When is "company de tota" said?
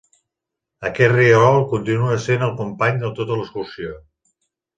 2.63-3.39